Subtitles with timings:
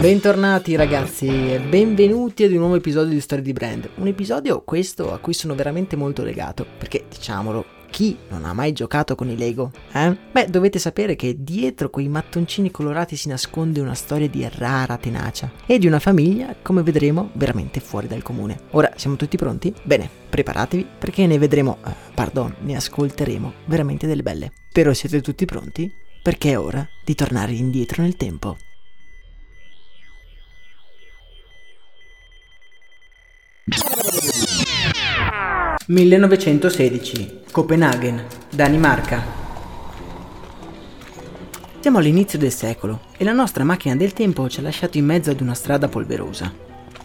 [0.00, 3.90] Bentornati ragazzi e benvenuti ad un nuovo episodio di Storie di Brand.
[3.96, 8.70] Un episodio questo a cui sono veramente molto legato, perché diciamolo, chi non ha mai
[8.70, 9.72] giocato con i Lego?
[9.92, 10.16] Eh?
[10.30, 15.50] Beh, dovete sapere che dietro quei mattoncini colorati si nasconde una storia di rara tenacia
[15.66, 18.56] e di una famiglia, come vedremo, veramente fuori dal comune.
[18.70, 19.74] Ora, siamo tutti pronti?
[19.82, 24.52] Bene, preparatevi perché ne vedremo, eh, pardon, ne ascolteremo veramente delle belle.
[24.72, 25.92] Però siete tutti pronti?
[26.22, 28.58] Perché è ora di tornare indietro nel tempo.
[35.86, 39.22] 1916, Copenaghen, Danimarca.
[41.80, 45.30] Siamo all'inizio del secolo e la nostra macchina del tempo ci ha lasciato in mezzo
[45.30, 46.52] ad una strada polverosa.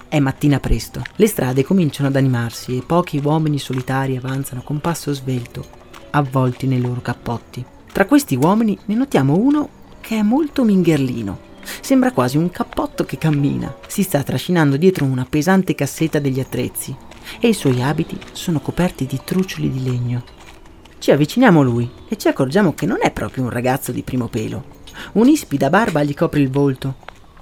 [0.08, 5.14] È mattina presto, le strade cominciano ad animarsi e pochi uomini solitari avanzano con passo
[5.14, 5.66] svelto,
[6.12, 7.64] avvolti nei loro cappotti.
[7.92, 9.70] Tra questi uomini ne notiamo uno
[10.02, 11.52] che è molto mingherlino.
[11.82, 13.76] Sembra quasi un cappotto che cammina.
[13.88, 16.96] Si sta trascinando dietro una pesante cassetta degli attrezzi
[17.40, 20.24] e i suoi abiti sono coperti di trucioli di legno.
[21.00, 24.28] Ci avviciniamo a lui e ci accorgiamo che non è proprio un ragazzo di primo
[24.28, 24.82] pelo.
[25.14, 26.96] Un'ispida barba gli copre il volto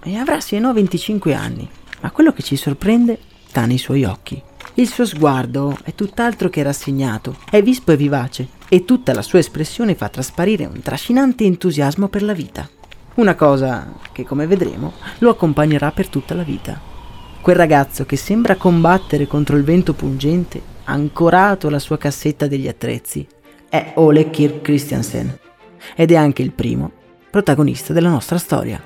[0.03, 1.69] e avrà sì e no 25 anni,
[2.01, 4.41] ma quello che ci sorprende sta nei suoi occhi.
[4.75, 9.39] Il suo sguardo è tutt'altro che rassegnato, è vispo e vivace e tutta la sua
[9.39, 12.67] espressione fa trasparire un trascinante entusiasmo per la vita.
[13.13, 16.79] Una cosa che, come vedremo, lo accompagnerà per tutta la vita.
[17.41, 23.27] Quel ragazzo che sembra combattere contro il vento pungente, ancorato alla sua cassetta degli attrezzi,
[23.67, 25.37] è Ole Kirk Christiansen
[25.93, 26.89] ed è anche il primo
[27.29, 28.81] protagonista della nostra storia.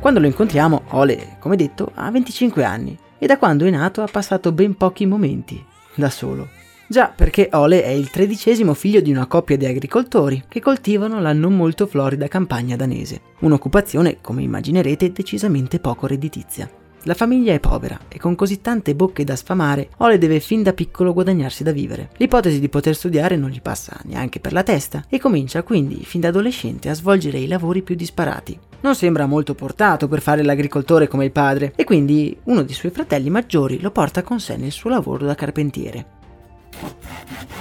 [0.00, 4.08] Quando lo incontriamo, Ole, come detto, ha 25 anni e da quando è nato ha
[4.10, 6.48] passato ben pochi momenti da solo.
[6.88, 11.32] Già, perché Ole è il tredicesimo figlio di una coppia di agricoltori che coltivano la
[11.32, 16.68] non molto florida campagna danese, un'occupazione, come immaginerete, decisamente poco redditizia.
[17.04, 20.72] La famiglia è povera e con così tante bocche da sfamare, Ole deve fin da
[20.72, 22.10] piccolo guadagnarsi da vivere.
[22.16, 26.20] L'ipotesi di poter studiare non gli passa neanche per la testa e comincia quindi fin
[26.20, 31.08] da adolescente a svolgere i lavori più disparati non sembra molto portato per fare l'agricoltore
[31.08, 34.70] come il padre e quindi uno dei suoi fratelli maggiori lo porta con sé nel
[34.70, 36.20] suo lavoro da carpentiere.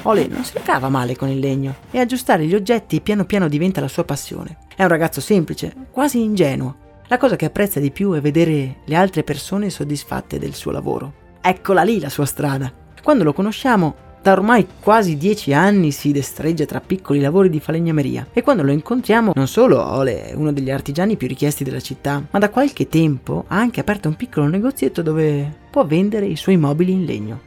[0.03, 3.47] Ole non se la cava male con il legno e aggiustare gli oggetti piano piano
[3.47, 4.57] diventa la sua passione.
[4.75, 6.89] È un ragazzo semplice, quasi ingenuo.
[7.07, 11.13] La cosa che apprezza di più è vedere le altre persone soddisfatte del suo lavoro.
[11.41, 12.71] Eccola lì la sua strada.
[13.03, 18.27] Quando lo conosciamo da ormai quasi dieci anni si destreggia tra piccoli lavori di falegnameria
[18.31, 22.23] e quando lo incontriamo non solo Ole è uno degli artigiani più richiesti della città,
[22.29, 26.57] ma da qualche tempo ha anche aperto un piccolo negozietto dove può vendere i suoi
[26.57, 27.41] mobili in legno.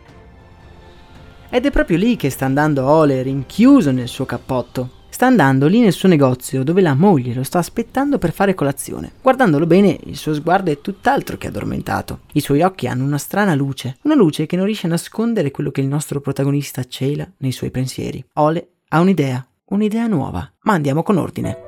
[1.48, 5.78] Ed è proprio lì che sta andando Ole rinchiuso nel suo cappotto, Sta andando lì
[5.78, 9.12] nel suo negozio dove la moglie lo sta aspettando per fare colazione.
[9.22, 12.22] Guardandolo bene, il suo sguardo è tutt'altro che addormentato.
[12.32, 15.70] I suoi occhi hanno una strana luce, una luce che non riesce a nascondere quello
[15.70, 18.24] che il nostro protagonista cela nei suoi pensieri.
[18.32, 21.58] Ole ha un'idea un'idea nuova, ma andiamo con ordine.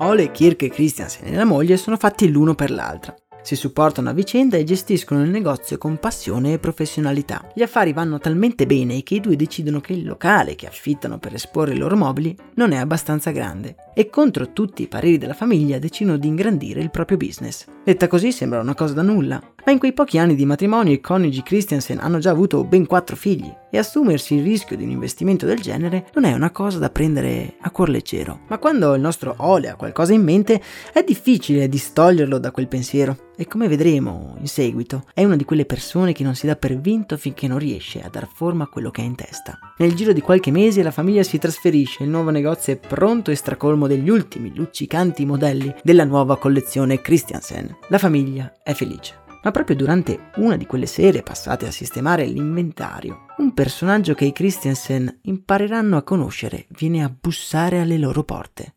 [0.00, 3.14] Ole, Kirk e Christiansen e la moglie sono fatti l'uno per l'altra.
[3.50, 7.50] Si supportano a vicenda e gestiscono il negozio con passione e professionalità.
[7.52, 11.34] Gli affari vanno talmente bene che i due decidono che il locale che affittano per
[11.34, 15.80] esporre i loro mobili non è abbastanza grande e contro tutti i pareri della famiglia
[15.80, 17.66] decidono di ingrandire il proprio business.
[17.82, 21.00] Detta così sembra una cosa da nulla, ma in quei pochi anni di matrimonio i
[21.00, 25.46] coniugi Christiansen hanno già avuto ben quattro figli e assumersi il rischio di un investimento
[25.46, 28.40] del genere non è una cosa da prendere a cuor leggero.
[28.48, 30.60] Ma quando il nostro Ole ha qualcosa in mente
[30.92, 35.64] è difficile distoglierlo da quel pensiero e come vedremo in seguito è una di quelle
[35.64, 38.90] persone che non si dà per vinto finché non riesce a dar forma a quello
[38.90, 39.58] che ha in testa.
[39.78, 43.36] Nel giro di qualche mese la famiglia si trasferisce, il nuovo negozio è pronto e
[43.36, 47.76] stracolmo degli ultimi luccicanti modelli della nuova collezione Christiansen.
[47.88, 49.19] La famiglia è felice.
[49.42, 54.32] Ma proprio durante una di quelle sere passate a sistemare l'inventario, un personaggio che i
[54.32, 58.74] Christiansen impareranno a conoscere viene a bussare alle loro porte.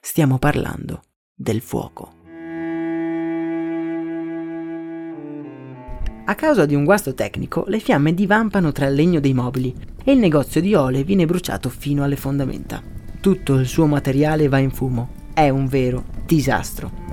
[0.00, 1.02] Stiamo parlando
[1.34, 2.14] del fuoco.
[6.28, 9.72] A causa di un guasto tecnico, le fiamme divampano tra il legno dei mobili
[10.02, 12.82] e il negozio di Ole viene bruciato fino alle fondamenta.
[13.20, 15.10] Tutto il suo materiale va in fumo.
[15.32, 17.05] È un vero disastro.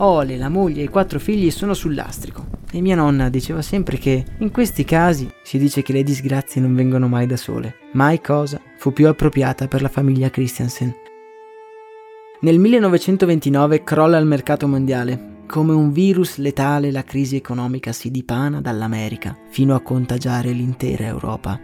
[0.00, 2.46] Ole, la moglie e i quattro figli sono sul lastrico.
[2.70, 6.74] E mia nonna diceva sempre che in questi casi si dice che le disgrazie non
[6.74, 7.76] vengono mai da sole.
[7.92, 10.94] Mai cosa fu più appropriata per la famiglia Christiansen.
[12.40, 15.36] Nel 1929 crolla il mercato mondiale.
[15.46, 21.58] Come un virus letale la crisi economica si dipana dall'America fino a contagiare l'intera Europa.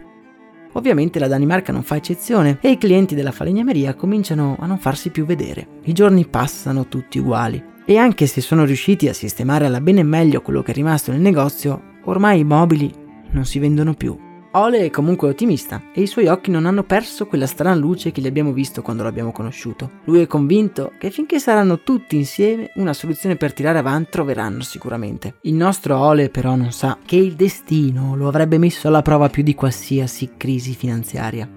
[0.73, 5.11] Ovviamente la Danimarca non fa eccezione e i clienti della falegnameria cominciano a non farsi
[5.11, 5.79] più vedere.
[5.83, 7.73] I giorni passano tutti uguali.
[7.87, 11.21] E anche se sono riusciti a sistemare alla bene meglio quello che è rimasto nel
[11.21, 12.91] negozio, ormai i mobili
[13.29, 14.17] non si vendono più.
[14.53, 18.21] Ole è comunque ottimista e i suoi occhi non hanno perso quella strana luce che
[18.21, 19.99] gli abbiamo visto quando l'abbiamo conosciuto.
[20.05, 25.35] Lui è convinto che finché saranno tutti insieme una soluzione per tirare avanti troveranno sicuramente.
[25.41, 29.43] Il nostro Ole però non sa che il destino lo avrebbe messo alla prova più
[29.43, 31.47] di qualsiasi crisi finanziaria.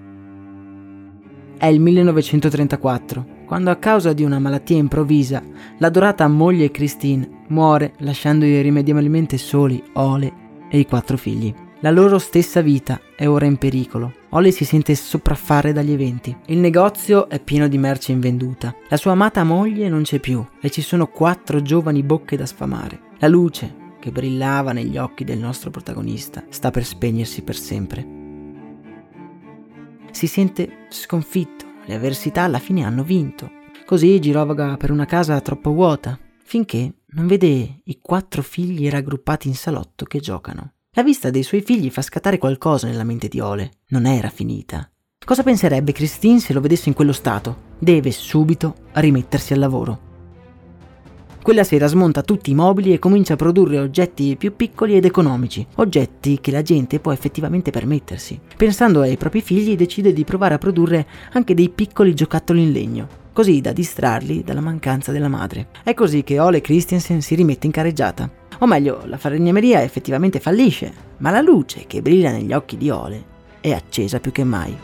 [1.57, 5.41] È il 1934 quando a causa di una malattia improvvisa
[5.79, 10.31] l'adorata moglie Christine muore lasciando irrimediabilmente soli Ole
[10.69, 11.51] e i quattro figli.
[11.79, 14.13] La loro stessa vita è ora in pericolo.
[14.29, 16.37] Ole si sente sopraffare dagli eventi.
[16.45, 18.75] Il negozio è pieno di merce invenduta.
[18.87, 22.99] La sua amata moglie non c'è più e ci sono quattro giovani bocche da sfamare.
[23.17, 28.05] La luce, che brillava negli occhi del nostro protagonista, sta per spegnersi per sempre.
[30.11, 33.49] Si sente sconfitto le avversità alla fine hanno vinto.
[33.83, 39.55] Così girovaga per una casa troppo vuota, finché non vede i quattro figli raggruppati in
[39.55, 40.73] salotto che giocano.
[40.91, 43.71] La vista dei suoi figli fa scattare qualcosa nella mente di Ole.
[43.87, 44.87] Non era finita.
[45.23, 47.67] Cosa penserebbe Christine se lo vedesse in quello stato?
[47.79, 50.08] Deve subito rimettersi al lavoro.
[51.41, 55.65] Quella sera smonta tutti i mobili e comincia a produrre oggetti più piccoli ed economici,
[55.75, 58.39] oggetti che la gente può effettivamente permettersi.
[58.57, 63.07] Pensando ai propri figli decide di provare a produrre anche dei piccoli giocattoli in legno,
[63.31, 65.69] così da distrarli dalla mancanza della madre.
[65.81, 68.29] È così che Ole Christensen si rimette in carreggiata.
[68.59, 73.23] O meglio, la falegnameria effettivamente fallisce, ma la luce che brilla negli occhi di Ole
[73.61, 74.75] è accesa più che mai.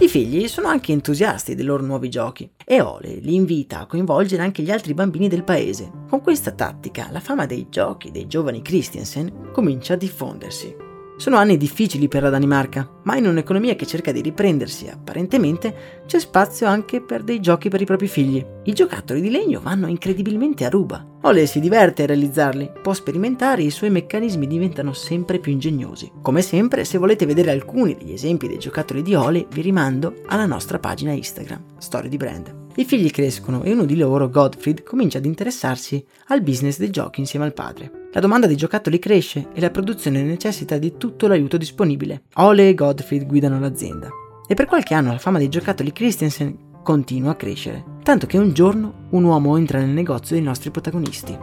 [0.00, 4.42] I figli sono anche entusiasti dei loro nuovi giochi e Ole li invita a coinvolgere
[4.42, 5.90] anche gli altri bambini del paese.
[6.08, 10.87] Con questa tattica la fama dei giochi dei giovani Christiansen comincia a diffondersi.
[11.18, 16.20] Sono anni difficili per la Danimarca, ma in un'economia che cerca di riprendersi apparentemente c'è
[16.20, 18.42] spazio anche per dei giochi per i propri figli.
[18.62, 21.04] I giocattoli di legno vanno incredibilmente a ruba.
[21.22, 26.08] Ole si diverte a realizzarli, può sperimentare e i suoi meccanismi diventano sempre più ingegnosi.
[26.22, 30.46] Come sempre, se volete vedere alcuni degli esempi dei giocattoli di Ole, vi rimando alla
[30.46, 32.54] nostra pagina Instagram, Story di Brand.
[32.76, 37.18] I figli crescono e uno di loro, Gottfried, comincia ad interessarsi al business dei giochi
[37.18, 37.97] insieme al padre.
[38.12, 42.22] La domanda di giocattoli cresce e la produzione necessita di tutto l'aiuto disponibile.
[42.36, 44.08] Ole e Gottfried guidano l'azienda.
[44.46, 48.54] E per qualche anno la fama dei giocattoli Christensen continua a crescere, tanto che un
[48.54, 51.36] giorno un uomo entra nel negozio dei nostri protagonisti.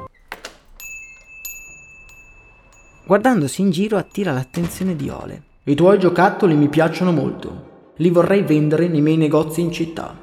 [3.06, 5.44] Guardandosi in giro attira l'attenzione di Ole.
[5.66, 7.94] I tuoi giocattoli mi piacciono molto.
[7.98, 10.20] Li vorrei vendere nei miei negozi in città.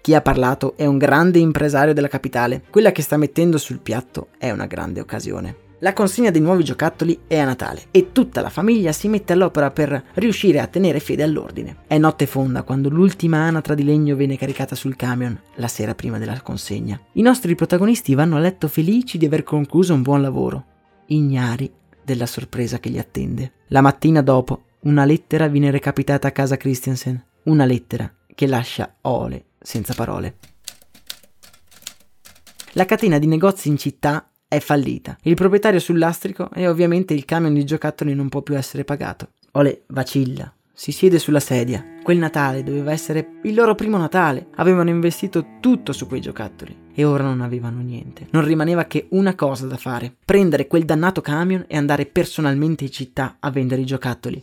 [0.00, 2.64] Chi ha parlato è un grande impresario della capitale.
[2.68, 5.62] Quella che sta mettendo sul piatto è una grande occasione.
[5.84, 9.70] La consegna dei nuovi giocattoli è a Natale e tutta la famiglia si mette all'opera
[9.70, 11.80] per riuscire a tenere fede all'ordine.
[11.86, 16.16] È notte fonda quando l'ultima anatra di legno viene caricata sul camion la sera prima
[16.16, 16.98] della consegna.
[17.12, 20.64] I nostri protagonisti vanno a letto felici di aver concluso un buon lavoro,
[21.08, 21.70] ignari
[22.02, 23.52] della sorpresa che li attende.
[23.66, 29.48] La mattina dopo, una lettera viene recapitata a casa Christensen, una lettera che lascia Ole
[29.60, 30.36] senza parole.
[32.72, 35.18] La catena di negozi in città è fallita.
[35.22, 39.30] Il proprietario sul lastrico e ovviamente il camion di giocattoli non può più essere pagato.
[39.52, 41.84] Ole vacilla, si siede sulla sedia.
[42.02, 44.48] Quel Natale doveva essere il loro primo Natale.
[44.56, 48.26] Avevano investito tutto su quei giocattoli e ora non avevano niente.
[48.30, 52.90] Non rimaneva che una cosa da fare: prendere quel dannato camion e andare personalmente in
[52.90, 54.42] città a vendere i giocattoli.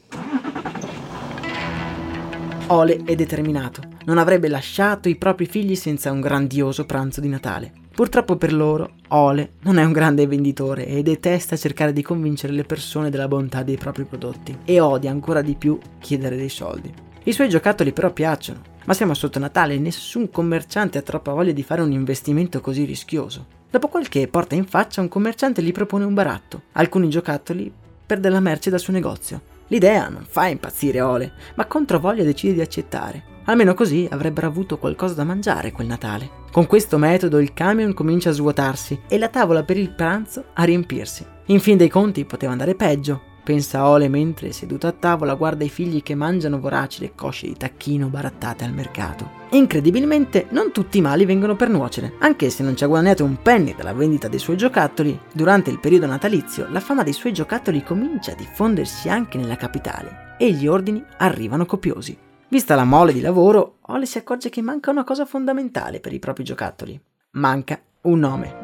[2.71, 3.81] Ole è determinato.
[4.05, 7.73] Non avrebbe lasciato i propri figli senza un grandioso pranzo di Natale.
[7.93, 12.63] Purtroppo per loro, Ole non è un grande venditore e detesta cercare di convincere le
[12.63, 16.89] persone della bontà dei propri prodotti e odia ancora di più chiedere dei soldi.
[17.23, 21.51] I suoi giocattoli però piacciono, ma siamo sotto Natale e nessun commerciante ha troppa voglia
[21.51, 23.47] di fare un investimento così rischioso.
[23.69, 27.69] Dopo qualche porta in faccia, un commerciante gli propone un baratto, alcuni giocattoli
[28.05, 29.50] per della merce dal suo negozio.
[29.71, 33.23] L'idea non fa impazzire Ole, ma contro voglia decide di accettare.
[33.45, 36.29] Almeno così avrebbero avuto qualcosa da mangiare quel Natale.
[36.51, 40.63] Con questo metodo il camion comincia a svuotarsi e la tavola per il pranzo a
[40.65, 41.25] riempirsi.
[41.45, 45.69] In fin dei conti poteva andare peggio, pensa Ole mentre, seduto a tavola, guarda i
[45.69, 49.40] figli che mangiano voraci le cosce di tacchino barattate al mercato.
[49.53, 52.13] Incredibilmente, non tutti i mali vengono per nuocere.
[52.19, 55.79] Anche se non ci ha guadagnato un penny dalla vendita dei suoi giocattoli, durante il
[55.79, 60.67] periodo natalizio la fama dei suoi giocattoli comincia a diffondersi anche nella capitale e gli
[60.67, 62.17] ordini arrivano copiosi.
[62.47, 66.19] Vista la mole di lavoro, Ole si accorge che manca una cosa fondamentale per i
[66.19, 66.97] propri giocattoli.
[67.31, 68.55] Manca un nome.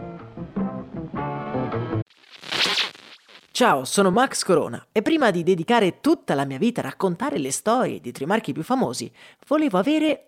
[3.51, 7.51] Ciao, sono Max Corona e prima di dedicare tutta la mia vita a raccontare le
[7.51, 9.11] storie di tre marchi più famosi,
[9.47, 10.27] volevo avere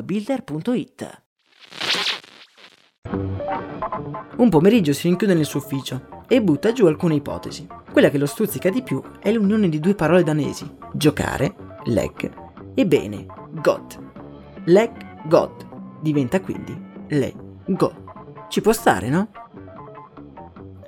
[0.00, 1.22] appbuilder.it.
[4.36, 7.66] Un pomeriggio si rinchiude nel suo ufficio e butta giù alcune ipotesi.
[7.92, 12.32] Quella che lo stuzzica di più è l'unione di due parole danesi, giocare, leg,
[12.74, 13.98] e bene, got.
[14.64, 15.66] Leg, got
[16.00, 16.76] diventa quindi
[17.08, 17.34] le,
[17.66, 18.02] go.
[18.48, 19.30] Ci può stare, no?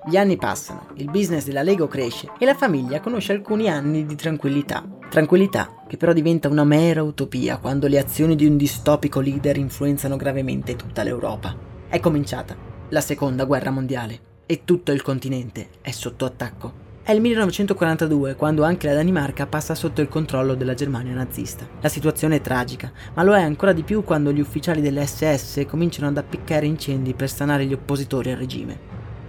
[0.09, 4.15] Gli anni passano, il business della Lego cresce e la famiglia conosce alcuni anni di
[4.15, 4.85] tranquillità.
[5.09, 10.17] Tranquillità che però diventa una mera utopia quando le azioni di un distopico leader influenzano
[10.17, 11.57] gravemente tutta l'Europa.
[11.89, 12.57] È cominciata
[12.89, 16.85] la seconda guerra mondiale e tutto il continente è sotto attacco.
[17.03, 21.67] È il 1942 quando anche la Danimarca passa sotto il controllo della Germania nazista.
[21.81, 26.09] La situazione è tragica, ma lo è ancora di più quando gli ufficiali dell'SS cominciano
[26.09, 28.77] ad appiccare incendi per stanare gli oppositori al regime.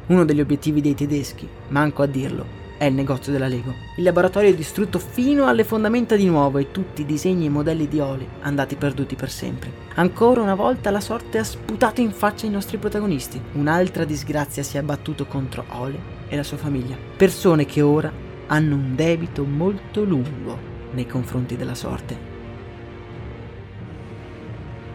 [0.07, 3.73] Uno degli obiettivi dei tedeschi, manco a dirlo, è il negozio della Lego.
[3.95, 7.87] Il laboratorio è distrutto fino alle fondamenta di nuovo e tutti i disegni e modelli
[7.87, 9.71] di Oli andati perduti per sempre.
[9.95, 13.41] Ancora una volta la sorte ha sputato in faccia i nostri protagonisti.
[13.53, 16.95] Un'altra disgrazia si è abbattuto contro Ole e la sua famiglia.
[17.17, 18.11] Persone che ora
[18.47, 20.57] hanno un debito molto lungo
[20.91, 22.35] nei confronti della sorte.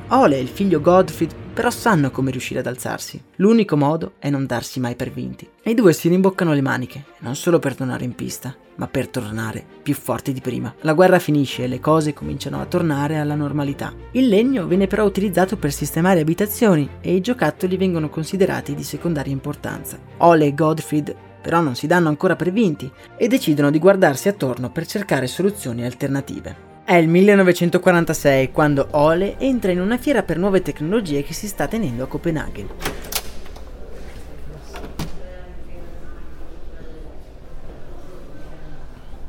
[0.09, 3.23] Ole e il figlio Godfried però sanno come riuscire ad alzarsi.
[3.37, 5.49] L'unico modo è non darsi mai per vinti.
[5.63, 9.09] E i due si rimboccano le maniche, non solo per tornare in pista, ma per
[9.09, 10.75] tornare più forti di prima.
[10.81, 13.95] La guerra finisce e le cose cominciano a tornare alla normalità.
[14.13, 19.33] Il legno viene però utilizzato per sistemare abitazioni e i giocattoli vengono considerati di secondaria
[19.33, 19.99] importanza.
[20.19, 24.71] Ole e Godfried però non si danno ancora per vinti e decidono di guardarsi attorno
[24.71, 26.71] per cercare soluzioni alternative.
[26.85, 31.69] È il 1946 quando Ole entra in una fiera per nuove tecnologie che si sta
[31.69, 32.69] tenendo a Copenaghen.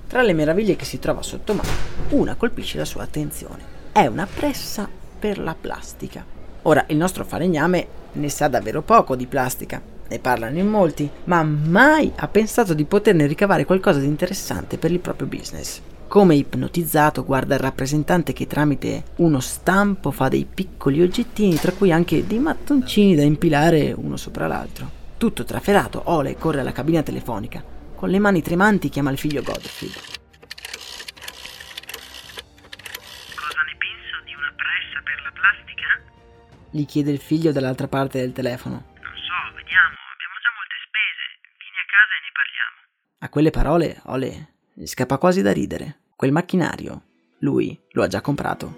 [0.07, 1.69] Tra le meraviglie che si trova sotto mano,
[2.09, 3.61] una colpisce la sua attenzione.
[3.91, 6.25] È una pressa per la plastica.
[6.63, 11.43] Ora, il nostro falegname ne sa davvero poco di plastica, ne parlano in molti, ma
[11.43, 15.81] mai ha pensato di poterne ricavare qualcosa di interessante per il proprio business.
[16.07, 21.91] Come ipnotizzato guarda il rappresentante che tramite uno stampo fa dei piccoli oggettini, tra cui
[21.91, 24.87] anche dei mattoncini da impilare uno sopra l'altro.
[25.17, 27.63] Tutto trafelato, Ole corre alla cabina telefonica.
[27.95, 29.89] Con le mani tremanti chiama il figlio Godfrey.
[29.89, 30.19] Cosa
[33.63, 35.99] ne penso di una pressa per la plastica?
[36.69, 38.75] Gli chiede il figlio dall'altra parte del telefono.
[38.75, 41.41] Non so, vediamo, abbiamo già molte spese.
[41.57, 42.77] Vieni a casa e ne parliamo.
[43.19, 45.99] A quelle parole, Ole gli scappa quasi da ridere.
[46.15, 47.03] Quel macchinario,
[47.39, 48.75] lui lo ha già comprato.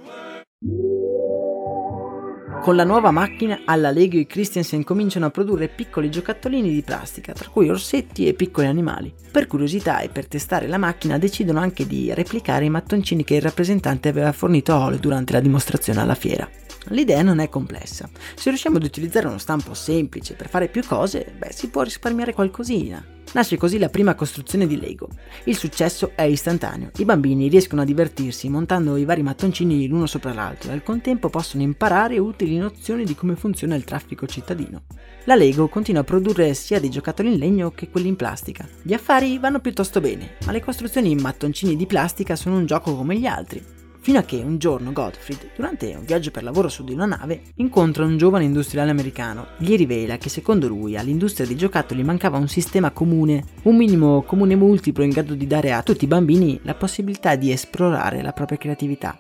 [2.62, 7.34] Con la nuova macchina, alla Lego e Christiansen cominciano a produrre piccoli giocattolini di plastica,
[7.34, 9.14] tra cui orsetti e piccoli animali.
[9.32, 13.42] Per curiosità e per testare la macchina decidono anche di replicare i mattoncini che il
[13.42, 16.50] rappresentante aveva fornito a Ole durante la dimostrazione alla fiera.
[16.90, 18.10] L'idea non è complessa.
[18.36, 22.34] Se riusciamo ad utilizzare uno stampo semplice per fare più cose, beh, si può risparmiare
[22.34, 23.04] qualcosina.
[23.34, 25.10] Nasce così la prima costruzione di Lego.
[25.44, 26.92] Il successo è istantaneo.
[26.98, 31.30] I bambini riescono a divertirsi montando i vari mattoncini l'uno sopra l'altro e al contempo
[31.30, 34.84] possono imparare utili nozioni di come funziona il traffico cittadino.
[35.26, 38.66] La Lego continua a produrre sia dei giocattoli in legno che quelli in plastica.
[38.82, 42.96] Gli affari vanno piuttosto bene, ma le costruzioni in mattoncini di plastica sono un gioco
[42.96, 43.75] come gli altri.
[44.06, 47.42] Fino a che un giorno Gottfried, durante un viaggio per lavoro su di una nave,
[47.56, 49.48] incontra un giovane industriale americano.
[49.58, 54.56] Gli rivela che secondo lui all'industria dei giocattoli mancava un sistema comune, un minimo comune
[54.56, 58.60] multiplo in grado di dare a tutti i bambini la possibilità di esplorare la propria
[58.60, 59.20] creatività.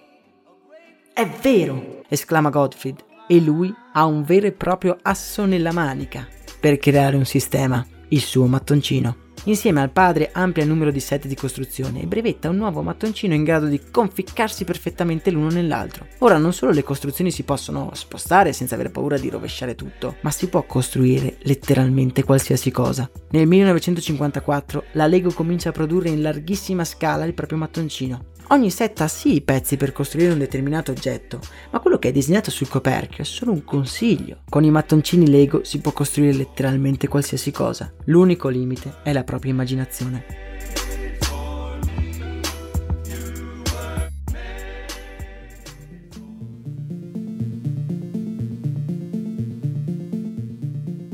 [1.11, 2.03] È vero!
[2.07, 6.27] esclama Gottfried, e lui ha un vero e proprio asso nella manica
[6.59, 9.24] per creare un sistema, il suo mattoncino.
[9.47, 13.35] Insieme al padre amplia il numero di set di costruzione e brevetta un nuovo mattoncino
[13.35, 16.07] in grado di conficcarsi perfettamente l'uno nell'altro.
[16.19, 20.31] Ora non solo le costruzioni si possono spostare senza avere paura di rovesciare tutto, ma
[20.31, 23.07] si può costruire letteralmente qualsiasi cosa.
[23.29, 28.33] Nel 1954 la Lego comincia a produrre in larghissima scala il proprio mattoncino.
[28.49, 31.39] Ogni set ha sì i pezzi per costruire un determinato oggetto,
[31.71, 34.41] ma quello che è disegnato sul coperchio è solo un consiglio.
[34.47, 37.91] Con i mattoncini Lego si può costruire letteralmente qualsiasi cosa.
[38.05, 40.45] L'unico limite è la propria immaginazione.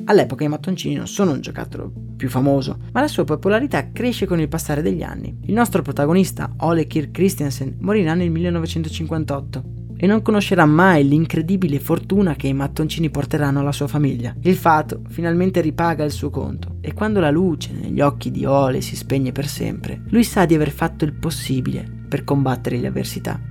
[0.05, 4.41] All'epoca i mattoncini non sono un giocattolo più famoso, ma la sua popolarità cresce con
[4.41, 5.37] il passare degli anni.
[5.45, 9.63] Il nostro protagonista, Ole Kirk Christiansen, morirà nel 1958
[10.03, 14.35] e non conoscerà mai l'incredibile fortuna che i mattoncini porteranno alla sua famiglia.
[14.41, 18.81] Il fato finalmente ripaga il suo conto e quando la luce negli occhi di Ole
[18.81, 23.50] si spegne per sempre, lui sa di aver fatto il possibile per combattere le avversità.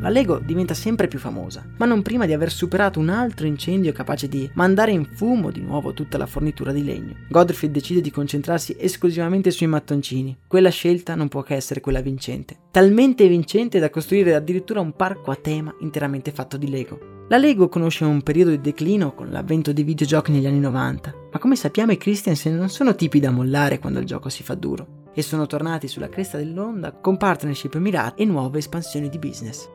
[0.00, 3.92] La Lego diventa sempre più famosa, ma non prima di aver superato un altro incendio
[3.92, 7.16] capace di mandare in fumo di nuovo tutta la fornitura di legno.
[7.28, 10.36] Godfrey decide di concentrarsi esclusivamente sui mattoncini.
[10.46, 12.56] Quella scelta non può che essere quella vincente.
[12.70, 17.16] Talmente vincente da costruire addirittura un parco a tema interamente fatto di Lego.
[17.28, 21.38] La Lego conosce un periodo di declino con l'avvento dei videogiochi negli anni 90, ma
[21.40, 25.06] come sappiamo i Christiansen non sono tipi da mollare quando il gioco si fa duro
[25.12, 29.68] e sono tornati sulla cresta dell'onda con partnership mirate e nuove espansioni di business.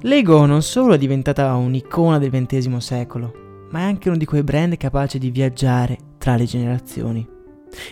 [0.00, 4.42] Lego non solo è diventata un'icona del XX secolo, ma è anche uno di quei
[4.42, 7.26] brand capaci di viaggiare tra le generazioni.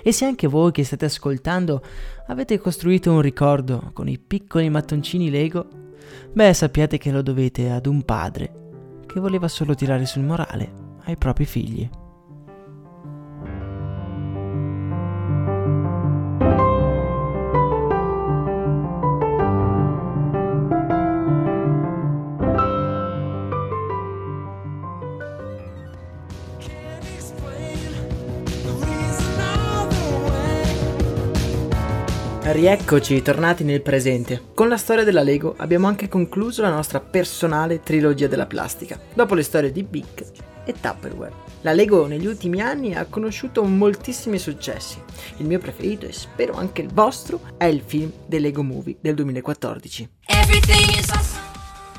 [0.02, 1.82] E se anche voi che state ascoltando
[2.26, 5.66] avete costruito un ricordo con i piccoli mattoncini Lego,
[6.32, 8.62] beh sappiate che lo dovete ad un padre
[9.06, 10.72] che voleva solo tirare sul morale
[11.04, 11.88] ai propri figli.
[32.54, 34.40] Rieccoci, tornati nel presente.
[34.54, 39.34] Con la storia della Lego abbiamo anche concluso la nostra personale trilogia della plastica, dopo
[39.34, 40.24] le storie di Big
[40.64, 41.32] e Tupperware.
[41.62, 45.02] La Lego negli ultimi anni ha conosciuto moltissimi successi.
[45.38, 49.16] Il mio preferito, e spero anche il vostro, è il film The Lego Movie del
[49.16, 50.08] 2014.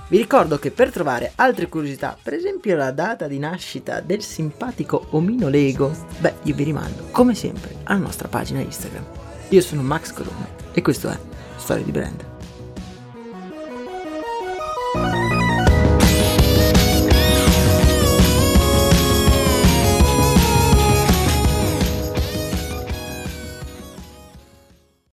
[0.08, 5.08] Vi ricordo che per trovare altre curiosità, per esempio la data di nascita del simpatico
[5.10, 9.25] omino Lego, beh, io vi rimando, come sempre, alla nostra pagina Instagram.
[9.50, 11.18] Io sono Max Colonna e questo è
[11.58, 12.35] Storia di Brand.